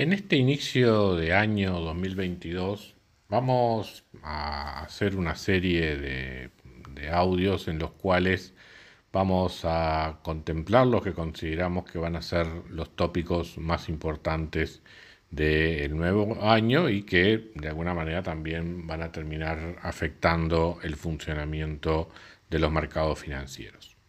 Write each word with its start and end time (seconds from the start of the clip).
En 0.00 0.14
este 0.14 0.36
inicio 0.36 1.14
de 1.14 1.34
año 1.34 1.78
2022 1.78 2.96
vamos 3.28 4.02
a 4.22 4.80
hacer 4.80 5.14
una 5.14 5.34
serie 5.34 5.98
de, 5.98 6.50
audios 7.12 7.68
en 7.68 7.78
los 7.78 7.90
cuales 7.90 8.54
vamos 9.12 9.60
a 9.64 10.20
contemplar 10.22 10.86
lo 10.86 11.02
que 11.02 11.12
consideramos 11.12 11.84
que 11.84 11.98
van 11.98 12.16
a 12.16 12.22
ser 12.22 12.46
los 12.70 12.96
tópicos 12.96 13.58
más 13.58 13.90
importantes 13.90 14.80
del 15.30 15.94
nuevo 15.94 16.48
año 16.48 16.88
y 16.88 17.02
que 17.02 17.50
de 17.54 17.68
alguna 17.68 17.92
manera 17.92 18.22
también 18.22 18.86
van 18.86 19.02
a 19.02 19.12
terminar 19.12 19.76
afectando 19.82 20.78
el 20.82 20.96
funcionamiento 20.96 22.08
de 22.48 22.58
los 22.58 22.72
mercados 22.72 23.18
financieros. 23.18 23.99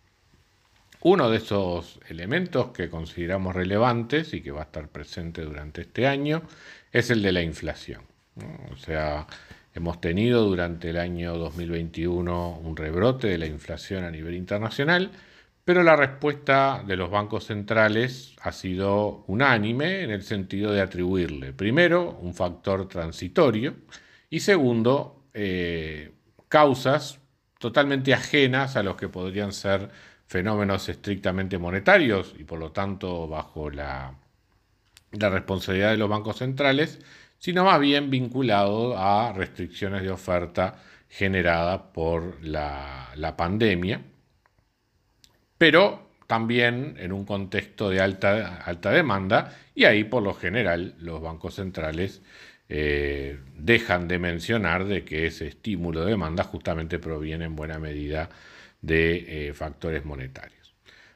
Uno 1.04 1.32
de 1.32 1.38
esos 1.38 2.00
elementos 2.10 2.68
que 2.70 2.90
consideramos 2.90 3.56
relevantes 3.56 4.36
y 4.36 4.42
que 4.42 4.52
va 4.52 4.62
a 4.62 4.66
estar 4.66 4.88
presente 4.90 5.42
durante 5.42 5.82
este 5.82 6.06
año 6.06 6.44
es 6.92 7.10
el 7.10 7.24
de 7.24 7.32
la 7.32 7.42
inflación. 7.42 8.04
O 8.72 8.78
sea, 8.78 9.26
hemos 9.74 10.00
tenido 10.00 10.44
durante 10.46 10.92
el 10.92 10.98
año 10.98 11.38
2021 11.40 12.60
un 12.64 12.78
rebrote 12.78 13.28
de 13.28 13.40
la 13.40 13.48
inflación 13.48 14.04
a 14.04 14.12
nivel 14.12 14.36
internacional, 14.36 15.12
pero 15.66 15.82
la 15.82 15.96
respuesta 15.96 16.84
de 16.86 16.96
los 16.98 17.10
bancos 17.10 17.46
centrales 17.46 18.36
ha 18.42 18.52
sido 18.52 19.24
unánime 19.26 20.04
en 20.04 20.12
el 20.12 20.22
sentido 20.22 20.72
de 20.72 20.82
atribuirle, 20.82 21.52
primero, 21.52 22.12
un 22.22 22.36
factor 22.36 22.88
transitorio 22.88 23.74
y 24.30 24.42
segundo, 24.42 25.26
eh, 25.34 26.12
causas 26.48 27.20
totalmente 27.58 28.14
ajenas 28.14 28.76
a 28.76 28.84
los 28.84 28.98
que 28.98 29.10
podrían 29.10 29.52
ser 29.52 29.90
fenómenos 30.32 30.88
estrictamente 30.88 31.58
monetarios 31.58 32.34
y 32.40 32.46
por 32.46 32.58
lo 32.58 32.72
tanto 32.72 33.28
bajo 33.28 33.70
la, 33.70 34.16
responsabilidad 35.12 35.92
de 35.92 35.98
los 35.98 36.08
bancos 36.08 36.38
centrales, 36.38 37.00
sino 37.38 37.66
más 37.66 37.82
bien 37.82 38.10
vinculado 38.10 38.98
a 38.98 39.34
restricciones 39.34 40.04
de 40.04 40.10
oferta 40.10 40.82
generadas 41.10 41.82
por 41.94 42.42
la, 42.42 43.36
pandemia, 43.36 44.04
pero 45.58 46.12
también 46.28 46.96
en 46.98 47.12
un 47.12 47.26
contexto 47.26 47.90
de 47.90 48.00
alta, 48.00 48.62
alta 48.64 48.90
demanda 48.92 49.54
y 49.76 49.84
ahí 49.84 50.06
por 50.06 50.24
lo 50.24 50.34
general 50.34 50.96
los 51.00 51.22
bancos 51.22 51.56
centrales 51.56 52.22
eh, 52.70 53.38
dejan 53.58 54.08
de 54.08 54.18
mencionar 54.18 54.86
de 54.86 55.04
que 55.04 55.26
ese 55.26 55.48
estímulo 55.48 56.06
de 56.06 56.12
demanda 56.12 56.46
justamente 56.46 57.00
proviene 57.00 57.44
en 57.44 57.58
buena 57.58 57.80
medida 57.80 58.30
de 58.82 59.50
eh, 59.50 59.54
factores 59.54 60.04
monetarios. 60.06 60.74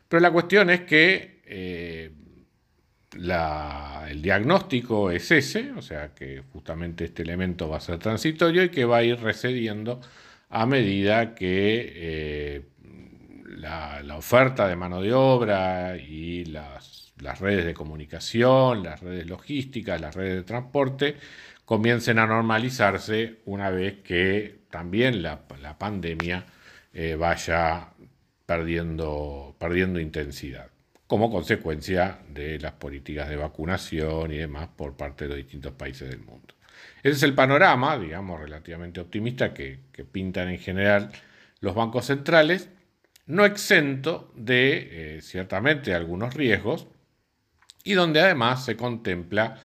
Pero 0.07 0.21
la 0.21 0.31
cuestión 0.31 0.69
es 0.69 0.81
que 0.81 1.41
eh, 1.45 2.11
el 3.13 4.21
diagnóstico 4.21 5.09
es 5.11 5.31
ese, 5.31 5.71
o 5.71 5.81
sea 5.81 6.13
que 6.13 6.43
justamente 6.51 7.05
este 7.05 7.23
elemento 7.23 7.69
va 7.69 7.77
a 7.77 7.81
ser 7.81 7.97
transitorio 7.97 8.63
y 8.63 8.69
que 8.69 8.85
va 8.85 8.97
a 8.97 9.03
ir 9.03 9.19
recediendo 9.19 10.01
a 10.49 10.65
medida 10.65 11.33
que 11.33 11.93
eh, 11.95 12.61
la, 13.57 14.03
oferta 14.17 14.67
de 14.67 14.75
mano 14.75 15.01
de 15.01 15.13
obra 15.13 15.97
y 15.97 16.45
las, 16.45 17.13
redes 17.39 17.65
de 17.65 17.73
comunicación, 17.73 18.83
las 18.83 19.01
redes 19.01 19.27
logísticas, 19.27 19.99
las 19.99 20.15
redes 20.15 20.35
de 20.35 20.43
transporte 20.43 21.15
comiencen 21.65 22.19
a 22.19 22.27
normalizarse 22.27 23.39
una 23.45 23.69
vez 23.71 24.01
que 24.03 24.59
también 24.69 25.23
la 25.23 25.47
pandemia 25.77 26.45
eh, 26.95 27.15
vaya 27.15 27.89
perdiendo, 28.45 29.53
perdiendo 29.59 29.99
intensidad, 29.99 30.69
como 31.07 31.29
consecuencia 31.29 32.19
de 32.29 32.57
las 32.57 32.71
políticas 32.71 33.27
de 33.27 33.35
vacunación 33.35 34.31
y 34.31 34.37
demás 34.37 34.69
por 34.77 34.95
parte 34.95 35.25
de 35.25 35.29
los 35.29 35.37
distintos 35.37 35.73
países 35.73 36.09
del 36.09 36.21
mundo. 36.21 36.55
Ese 37.03 37.17
es 37.17 37.23
el 37.23 37.35
panorama, 37.35 37.99
digamos, 37.99 38.39
relativamente 38.39 39.01
optimista 39.01 39.53
que, 39.53 39.79
pintan 40.13 40.47
en 40.47 40.57
general 40.57 41.11
los 41.59 41.75
bancos 41.75 42.05
centrales, 42.05 42.69
no 43.25 43.43
exento 43.43 44.31
de, 44.33 45.17
eh, 45.17 45.21
ciertamente, 45.21 45.93
algunos 45.93 46.33
riesgos, 46.33 46.87
y 47.83 47.93
donde 47.93 48.21
además 48.21 48.63
se 48.63 48.77
contempla 48.77 49.61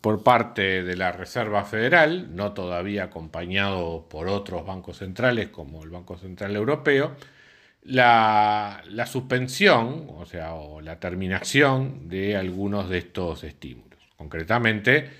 por 0.00 0.22
parte 0.22 0.82
de 0.82 0.96
la 0.96 1.12
Reserva 1.12 1.64
Federal, 1.64 2.34
no 2.34 2.52
todavía 2.52 3.04
acompañado 3.04 4.06
por 4.08 4.28
otros 4.28 4.66
bancos 4.66 4.98
centrales 4.98 5.48
como 5.48 5.82
el 5.82 5.90
Banco 5.90 6.18
Central 6.18 6.56
Europeo, 6.56 7.16
la, 7.82 8.82
suspensión, 9.06 10.06
o 10.16 10.24
sea, 10.26 10.54
o 10.54 10.80
la 10.80 10.98
terminación 10.98 12.08
de 12.08 12.36
algunos 12.36 12.88
de 12.88 12.98
estos 12.98 13.44
estímulos. 13.44 14.00
Concretamente, 14.16 15.10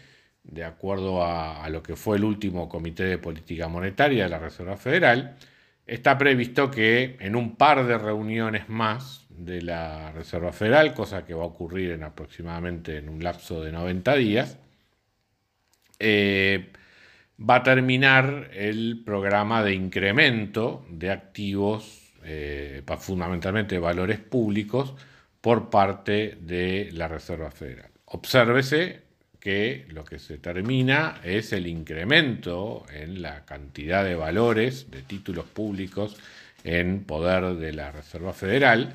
de 0.43 0.65
acuerdo 0.65 1.23
a, 1.23 1.65
a 1.65 1.69
lo 1.71 1.83
que 1.83 1.97
fue 1.97 2.17
el 2.17 2.25
último 2.25 2.69
Comité 2.69 3.05
de 3.05 3.19
Política 3.19 3.69
Monetaria 3.69 4.25
de 4.25 4.31
la 4.31 4.39
Reserva 4.39 4.77
Federal, 4.77 5.37
está 5.87 6.17
previsto 6.17 6.71
que 6.71 7.17
en 7.21 7.37
un 7.37 7.57
par 7.57 7.87
de 7.87 7.99
reuniones 7.99 8.69
más 8.69 9.27
de 9.29 9.63
la 9.63 10.13
Reserva 10.13 10.53
Federal, 10.53 10.95
cosa 10.95 11.25
que 11.25 11.35
va 11.35 11.43
a 11.43 11.47
ocurrir 11.47 11.91
en 11.91 12.05
aproximadamente 12.05 12.99
en 12.99 13.09
un 13.09 13.23
lapso 13.23 13.63
de 13.63 13.73
90 13.73 14.15
días, 14.15 14.59
eh, 15.99 16.71
va 17.39 17.57
a 17.57 17.63
terminar 17.63 18.51
el 18.53 19.03
programa 19.05 19.63
de 19.63 19.75
incremento 19.75 20.85
de 20.89 21.11
activos, 21.11 22.13
eh, 22.25 22.83
fundamentalmente 22.99 23.79
valores 23.79 24.19
públicos, 24.19 24.95
por 25.41 25.69
parte 25.69 26.39
de 26.41 26.91
la 26.93 27.09
Reserva 27.09 27.51
Federal. 27.51 27.91
Obsérvese 28.07 29.03
que 29.41 29.85
lo 29.91 30.05
que 30.05 30.19
se 30.19 30.39
termina 30.39 31.21
es 31.23 31.53
el 31.53 31.67
incremento 31.67 32.87
en 32.91 33.21
la 33.21 33.45
cantidad 33.45 34.03
de 34.05 34.15
valores 34.15 34.91
de 34.91 35.03
títulos 35.03 35.45
públicos 35.45 36.17
en 36.65 37.05
poder 37.05 37.57
de 37.57 37.75
la 37.75 37.93
Reserva 37.93 38.33
Federal. 38.33 38.95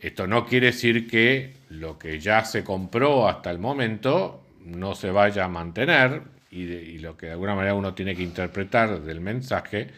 Esto 0.00 0.26
no 0.26 0.46
quiere 0.46 0.66
decir 0.66 1.08
que 1.08 1.54
lo 1.70 1.96
que 1.96 2.18
ya 2.18 2.44
se 2.44 2.64
compró 2.64 3.28
hasta 3.28 3.52
el 3.52 3.60
momento 3.60 4.43
no 4.64 4.94
se 4.94 5.10
vaya 5.10 5.44
a 5.44 5.48
mantener, 5.48 6.22
y, 6.50 6.98
lo 6.98 7.16
que 7.16 7.26
de 7.26 7.32
alguna 7.32 7.54
manera 7.54 7.74
uno 7.74 7.94
tiene 7.94 8.14
que 8.14 8.22
interpretar 8.22 9.02
del 9.02 9.20
mensaje 9.20 9.88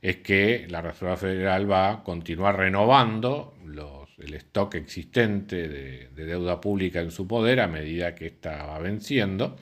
es 0.00 0.16
que 0.18 0.66
la 0.68 0.82
Reserva 0.82 1.16
Federal 1.16 1.70
va 1.70 1.90
a 1.90 2.02
continuar 2.02 2.56
renovando 2.56 3.56
el 4.18 4.34
stock 4.34 4.74
existente 4.74 5.68
de, 5.68 6.08
deuda 6.14 6.60
pública 6.60 7.00
en 7.00 7.10
su 7.10 7.26
poder 7.26 7.60
a 7.60 7.68
medida 7.68 8.14
que 8.14 8.26
ésta 8.26 8.66
va 8.66 8.78
venciendo, 8.78 9.56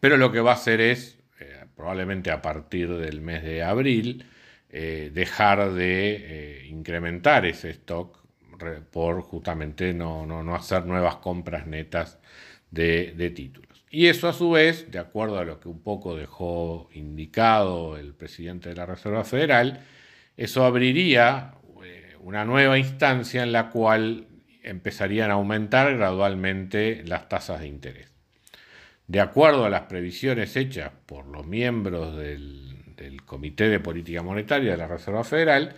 pero 0.00 0.16
lo 0.16 0.32
que 0.32 0.40
va 0.40 0.52
a 0.52 0.54
hacer 0.54 0.80
es, 0.80 1.18
eh, 1.40 1.64
probablemente 1.74 2.30
a 2.30 2.42
partir 2.42 2.92
del 2.94 3.20
mes 3.20 3.42
de 3.42 3.62
abril, 3.62 4.26
eh, 4.68 5.10
dejar 5.14 5.72
de 5.72 6.16
eh, 6.18 6.66
incrementar 6.66 7.46
ese 7.46 7.70
stock 7.70 8.24
por 8.90 9.22
justamente 9.22 9.92
no, 9.92 10.26
no, 10.26 10.54
hacer 10.54 10.86
nuevas 10.86 11.16
compras 11.16 11.66
netas 11.66 12.18
de 12.74 13.32
títulos. 13.34 13.74
Y 13.94 14.08
eso 14.08 14.28
a 14.28 14.32
su 14.32 14.50
vez, 14.50 14.90
de 14.90 14.98
acuerdo 14.98 15.38
a 15.38 15.44
lo 15.44 15.60
que 15.60 15.68
un 15.68 15.80
poco 15.80 16.16
dejó 16.16 16.88
indicado 16.94 17.96
el 17.96 18.12
presidente 18.12 18.70
de 18.70 18.74
la 18.74 18.86
Reserva 18.86 19.22
Federal, 19.22 19.84
eso 20.36 20.64
abriría 20.64 21.54
eh, 21.84 22.16
una 22.18 22.44
nueva 22.44 22.76
instancia 22.76 23.44
en 23.44 23.52
la 23.52 23.70
cual 23.70 24.26
empezarían 24.64 25.30
a 25.30 25.34
aumentar 25.34 25.96
gradualmente 25.96 27.04
las 27.06 27.28
tasas 27.28 27.60
de 27.60 27.68
interés. 27.68 28.10
De 29.06 29.20
acuerdo 29.20 29.64
a 29.64 29.70
las 29.70 29.82
previsiones 29.82 30.56
hechas 30.56 30.90
por 31.06 31.26
los 31.26 31.46
miembros 31.46 32.16
del, 32.16 32.72
Comité 33.26 33.68
de 33.68 33.78
Política 33.78 34.24
Monetaria 34.24 34.72
de 34.72 34.76
la 34.76 34.88
Reserva 34.88 35.22
Federal, 35.22 35.76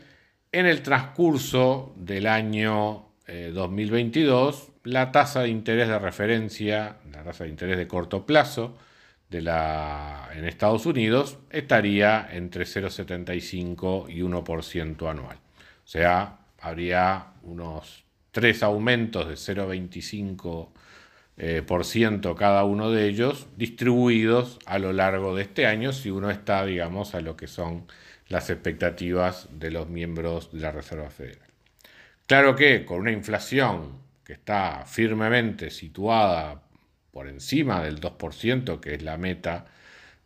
en 0.53 0.65
el 0.65 0.81
transcurso 0.81 1.93
del 1.99 2.27
año 2.27 3.11
2022 3.53 4.69
eh, 4.69 4.76
la 4.87 5.13
tasa 5.13 5.43
de 5.43 5.49
interés 5.49 5.89
de 5.89 5.99
referencia, 5.99 6.97
la 7.13 7.25
tasa 7.25 7.45
de 7.45 7.51
interés 7.51 7.77
de 7.77 7.89
corto 7.89 8.25
plazo 8.25 8.77
de 9.29 9.43
la, 9.43 10.31
en 10.35 10.45
Estados 10.45 10.87
Unidos 10.87 11.39
estaría 11.51 12.29
entre 12.31 12.65
0,75 12.65 14.09
y 14.09 14.21
1% 14.21 15.11
anual. 15.11 15.37
O 15.37 15.89
sea, 15.89 16.39
habría 16.61 17.33
unos 17.43 18.05
tres 18.31 18.63
aumentos 18.63 19.29
de 19.29 19.35
0,25% 19.35 20.69
eh, 21.39 21.63
por 21.67 21.85
ciento 21.85 22.35
cada 22.35 22.65
uno 22.65 22.91
de 22.91 23.09
ellos, 23.09 23.47
distribuidos 23.57 24.59
a 24.65 24.79
lo 24.79 24.93
largo 24.93 25.35
de 25.35 25.43
este 25.43 25.67
año, 25.67 25.93
si 25.93 26.11
uno 26.11 26.31
está, 26.31 26.65
digamos, 26.65 27.15
a 27.15 27.21
lo 27.21 27.37
que 27.37 27.47
son 27.47 27.87
las 28.29 28.49
expectativas 28.49 29.49
de 29.51 29.71
los 29.71 29.89
miembros 29.89 30.51
de 30.53 30.61
la 30.61 30.73
Reserva 30.73 31.11
Federal. 31.11 31.47
Claro 32.27 32.57
que 32.57 32.87
con 32.87 33.01
una 33.01 33.13
inflación 33.13 34.06
que 34.27 34.33
está 34.33 34.85
firmemente 34.87 35.71
situada 35.71 36.61
por 37.13 37.29
encima 37.29 37.83
del 37.85 38.01
2%, 38.01 38.81
que 38.81 38.95
es 38.95 39.03
la 39.03 39.17
meta 39.17 39.67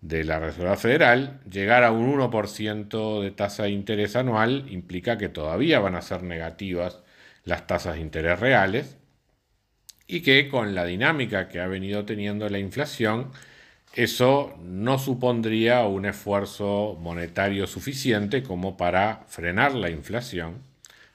de 0.00 0.24
la 0.24 0.38
Reserva 0.38 0.76
Federal, 0.78 1.40
llegar 1.50 1.84
a 1.84 1.92
un 1.92 2.18
1% 2.18 3.20
de 3.20 3.30
tasa 3.30 3.64
de 3.64 3.70
interés 3.70 4.16
anual 4.16 4.64
implica 4.70 5.18
que 5.18 5.28
todavía 5.28 5.80
van 5.80 5.96
a 5.96 6.02
ser 6.02 6.22
negativas 6.22 7.02
las 7.44 7.66
tasas 7.66 7.96
de 7.96 8.00
interés 8.00 8.40
reales 8.40 8.96
y 10.06 10.22
que 10.22 10.48
con 10.48 10.74
la 10.74 10.86
dinámica 10.86 11.48
que 11.48 11.60
ha 11.60 11.66
venido 11.66 12.06
teniendo 12.06 12.48
la 12.48 12.58
inflación, 12.58 13.30
eso 13.94 14.56
no 14.62 14.98
supondría 14.98 15.84
un 15.84 16.06
esfuerzo 16.06 16.96
monetario 16.98 17.66
suficiente 17.66 18.42
como 18.42 18.78
para 18.78 19.24
frenar 19.28 19.74
la 19.74 19.90
inflación, 19.90 20.69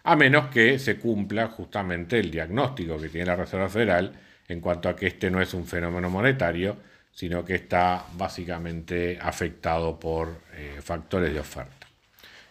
a 0.06 0.16
menos 0.16 0.48
que 0.48 0.78
se 0.78 0.98
cumpla 0.98 1.48
justamente 1.48 2.20
el 2.20 2.30
diagnóstico 2.30 3.00
que 3.00 3.10
tiene 3.10 3.26
la 3.26 3.36
Reserva 3.36 3.68
Federal 3.68 4.14
en 4.48 4.62
cuanto 4.62 4.88
a 4.88 4.96
que 4.96 5.08
este 5.08 5.32
no 5.32 5.42
es 5.42 5.56
un 5.56 5.66
fenómeno 5.66 6.12
monetario, 6.12 6.78
sino 7.12 7.44
que 7.44 7.56
está 7.56 8.06
básicamente 8.16 9.18
afectado 9.20 10.00
por 10.00 10.42
eh, 10.54 10.80
factores 10.80 11.34
de 11.34 11.40
oferta. 11.40 11.88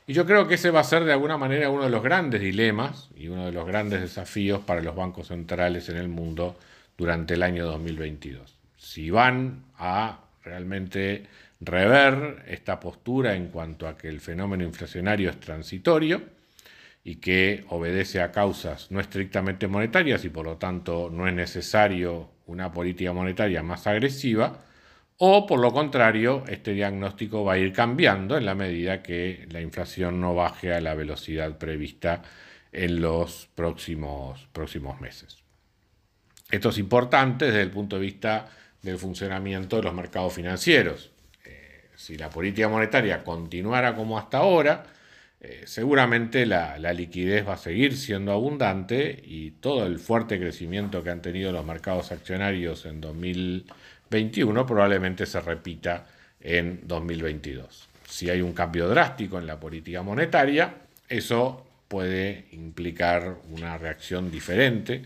Y 0.05 0.13
yo 0.13 0.27
creo 0.27 0.49
que 0.49 0.55
ese 0.55 0.73
va 0.73 0.81
a 0.81 0.85
ser 0.85 1.05
de 1.05 1.13
alguna 1.13 1.39
manera 1.39 1.71
uno 1.71 1.85
de 1.85 1.91
los 1.91 2.03
grandes 2.03 2.41
dilemas 2.41 3.09
y 3.17 3.29
uno 3.29 3.47
de 3.47 3.53
los 3.53 3.67
grandes 3.67 4.01
desafíos 4.01 4.61
para 4.61 4.83
los 4.83 4.97
bancos 4.97 5.29
centrales 5.29 5.89
en 5.89 5.97
el 5.97 6.09
mundo 6.09 6.59
durante 6.99 7.35
el 7.35 7.45
año 7.45 7.67
2022. 7.67 8.53
Si 8.77 9.11
van 9.11 9.63
a 9.79 10.19
realmente 10.43 11.27
rever 11.61 12.43
esta 12.49 12.81
postura 12.81 13.37
en 13.37 13.47
cuanto 13.47 13.87
a 13.87 13.97
que 13.97 14.09
el 14.09 14.21
fenómeno 14.21 14.65
inflacionario 14.65 15.31
es 15.31 15.39
transitorio 15.39 16.34
y 17.05 17.17
que 17.17 17.67
obedece 17.69 18.23
a 18.23 18.33
causas 18.33 18.91
no 18.91 18.99
estrictamente 18.99 19.69
monetarias 19.69 20.25
y 20.25 20.31
por 20.31 20.47
lo 20.47 20.57
tanto 20.57 21.11
no 21.13 21.29
es 21.29 21.35
necesario 21.35 22.31
una 22.47 22.73
política 22.73 23.13
monetaria 23.13 23.63
más 23.63 23.87
agresiva, 23.87 24.65
o 25.19 25.47
por 25.47 25.61
lo 25.61 25.73
contrario, 25.73 26.43
este 26.49 26.73
diagnóstico 26.73 27.45
va 27.45 27.53
a 27.53 27.59
ir 27.59 27.73
cambiando 27.73 28.37
en 28.37 28.45
la 28.45 28.55
medida 28.55 29.03
que 29.03 29.47
la 29.51 29.61
inflación 29.61 30.21
no 30.21 30.35
baje 30.35 30.75
a 30.75 30.81
la 30.81 30.95
velocidad 30.95 31.57
prevista 31.57 32.23
en 32.73 33.01
los 33.01 33.49
próximos, 33.55 34.49
próximos 34.53 35.01
meses. 35.01 35.39
Esto 36.51 36.71
es 36.71 36.79
importante 36.79 37.47
desde 37.47 37.63
el 37.63 37.71
punto 37.71 37.97
de 37.97 38.03
vista 38.03 38.49
del 38.83 38.99
funcionamiento 38.99 39.77
de 39.77 39.83
los 39.83 39.95
mercados 39.95 40.35
financieros. 40.35 41.11
Eh, 41.45 41.91
si 41.95 42.17
la 42.17 42.29
política 42.29 42.69
monetaria 42.69 43.23
continuara 43.23 43.95
como 43.95 44.19
hasta 44.19 44.39
ahora, 44.39 44.85
eh, 45.47 45.63
seguramente 45.67 46.47
la, 46.47 46.77
liquidez 46.93 47.47
va 47.47 47.55
a 47.55 47.59
seguir 47.59 47.97
siendo 47.97 48.33
abundante 48.33 49.23
y 49.25 49.53
todo 49.53 49.87
el 49.87 49.99
fuerte 49.99 50.39
crecimiento 50.39 51.03
que 51.03 51.11
han 51.11 51.23
tenido 51.23 51.53
los 51.53 51.65
mercados 51.65 52.13
accionarios 52.13 52.87
en 52.87 53.01
2020 53.01 53.73
21 54.11 54.67
probablemente 54.67 55.27
se 55.27 55.41
repita 55.41 56.07
en 56.41 56.87
2022. 56.87 57.89
Si 58.09 58.31
hay 58.31 58.43
un 58.43 58.53
cambio 58.53 58.89
drástico 58.89 59.39
en 59.39 59.47
la 59.47 59.59
política 59.59 60.03
monetaria, 60.03 60.75
eso 61.09 61.67
puede 61.89 62.47
implicar 62.53 63.39
una 63.51 63.77
reacción 63.77 64.31
diferente 64.31 65.03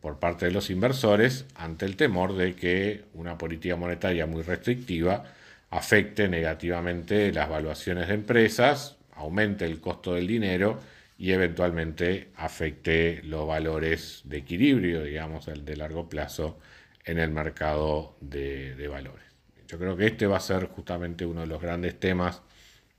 por 0.00 0.18
parte 0.18 0.46
de 0.46 0.52
los 0.52 0.70
inversores 0.70 1.46
ante 1.56 1.86
el 1.86 1.96
temor 1.96 2.36
de 2.36 2.54
que 2.54 3.04
una 3.14 3.36
política 3.36 3.76
monetaria 3.76 4.26
muy 4.26 4.42
restrictiva 4.42 5.24
afecte 5.70 6.28
negativamente 6.28 7.32
las 7.32 7.48
valuaciones 7.48 8.08
de 8.08 8.14
empresas, 8.14 8.96
aumente 9.16 9.64
el 9.64 9.80
costo 9.80 10.14
del 10.14 10.26
dinero 10.26 10.78
y 11.18 11.32
eventualmente 11.32 12.30
afecte 12.36 13.22
los 13.24 13.46
valores 13.46 14.22
de 14.24 14.38
equilibrio, 14.38 15.02
digamos, 15.02 15.48
el 15.48 15.64
de 15.64 15.76
largo 15.76 16.08
plazo 16.08 16.58
en 17.04 17.18
el 17.18 17.30
mercado 17.30 18.16
de, 18.20 18.86
valores. 18.88 19.24
Yo 19.66 19.78
creo 19.78 19.96
que 19.96 20.06
este 20.06 20.26
va 20.26 20.36
a 20.36 20.40
ser 20.40 20.66
justamente 20.66 21.24
uno 21.24 21.40
de 21.40 21.46
los 21.46 21.60
grandes 21.60 21.98
temas 21.98 22.42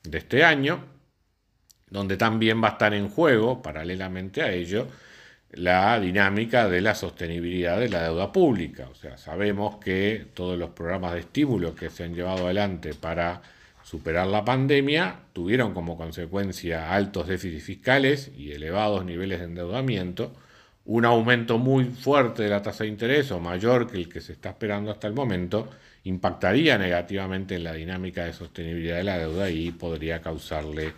de 0.03 0.17
este 0.17 0.43
año, 0.43 0.85
donde 1.89 2.17
también 2.17 2.61
va 2.61 2.69
a 2.69 2.71
estar 2.71 2.93
en 2.93 3.09
juego, 3.09 3.61
paralelamente 3.61 4.41
a 4.41 4.51
ello, 4.51 4.87
la 5.51 5.99
dinámica 5.99 6.67
de 6.67 6.81
la 6.81 6.95
sostenibilidad 6.95 7.79
de 7.79 7.89
la 7.89 8.03
deuda 8.03 8.31
pública. 8.31 8.89
O 8.89 8.95
sea, 8.95 9.17
sabemos 9.17 9.77
que 9.77 10.27
todos 10.33 10.57
los 10.57 10.71
programas 10.71 11.13
de 11.13 11.21
estímulo 11.21 11.75
que 11.75 11.89
se 11.89 12.03
han 12.03 12.13
llevado 12.15 12.45
adelante 12.45 12.93
para 12.93 13.41
superar 13.87 14.27
la 14.27 14.43
pandemia 14.43 15.15
tuvieron 15.31 15.73
como 15.73 15.95
consecuencia 15.95 16.93
altos 16.93 17.25
déficits 17.25 17.63
fiscales 17.63 18.31
y 18.37 18.51
elevados 18.51 19.05
niveles 19.05 19.39
de 19.39 19.45
endeudamiento, 19.45 20.33
un 20.83 21.05
aumento 21.05 21.57
muy 21.57 21.85
fuerte 21.85 22.43
de 22.43 22.49
la 22.49 22.61
tasa 22.61 22.83
de 22.83 22.89
interés 22.89 23.31
o 23.31 23.39
mayor 23.39 23.89
que 23.89 23.95
el 23.95 24.09
que 24.09 24.19
se 24.19 24.33
está 24.33 24.49
esperando 24.49 24.91
hasta 24.91 25.07
el 25.07 25.13
momento 25.13 25.69
impactaría 26.03 26.77
negativamente 26.77 27.55
en 27.55 27.63
la 27.63 27.71
dinámica 27.71 28.25
de 28.25 28.33
sostenibilidad 28.33 28.97
de 28.97 29.03
la 29.05 29.19
deuda 29.19 29.49
y 29.49 29.71
podría 29.71 30.21
causarle 30.21 30.93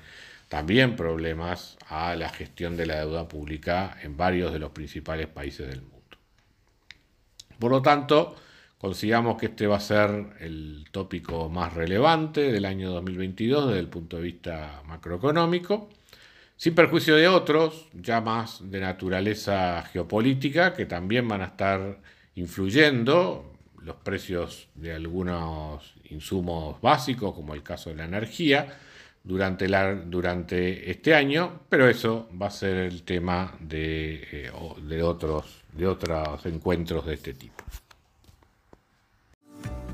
también 0.47 0.95
problemas 0.95 1.77
a 1.89 2.15
la 2.15 2.30
gestión 2.30 2.75
de 2.75 2.88
la 2.88 3.01
deuda 3.01 3.27
pública 3.27 4.00
en 4.01 4.18
varios 4.18 4.51
de 4.51 4.57
los 4.57 4.71
principales 4.71 5.27
países 5.27 5.68
del 5.68 5.83
mundo. 5.83 6.18
Por 7.59 7.69
lo 7.69 7.83
tanto, 7.83 8.36
consigamos 8.80 9.38
que 9.38 9.48
este 9.48 9.68
va 9.68 9.78
a 9.78 9.81
ser 9.81 10.10
el 10.40 10.86
tópico 10.92 11.50
más 11.50 11.74
relevante 11.74 12.52
del 12.52 12.66
año 12.66 12.92
2022 12.92 13.68
desde 13.68 13.80
el 13.80 13.90
punto 13.90 14.18
de 14.18 14.24
vista 14.24 14.81
macroeconómico 14.88 15.90
sin 16.60 16.76
perjuicio 16.76 17.16
de 17.16 17.30
otros, 17.30 17.88
ya 17.94 18.20
más 18.20 18.70
de 18.70 18.81
naturaleza 18.81 19.81
geopolítica, 19.94 20.74
que 20.74 20.86
también 20.86 21.26
van 21.26 21.42
a 21.42 21.46
estar 21.46 22.00
influyendo 22.36 23.54
los 23.81 23.96
precios 23.96 24.68
de 24.76 24.92
algunos 24.92 25.96
insumos 26.10 26.82
básicos, 26.82 27.34
como 27.34 27.54
el 27.54 27.64
caso 27.64 27.92
de 27.92 27.96
la 27.96 28.04
energía, 28.04 28.78
durante, 29.24 30.92
este 30.92 31.16
año, 31.16 31.62
pero 31.70 31.88
eso 31.88 32.28
va 32.40 32.48
a 32.48 32.52
ser 32.52 32.75
el 32.75 33.04
tema 33.04 33.56
de, 33.62 34.28
eh, 34.30 35.02
otros, 35.02 35.64
de 35.72 35.88
otros 35.88 36.46
encuentros 36.46 37.06
de 37.06 37.14
este 37.14 37.34
tipo. 37.36 37.63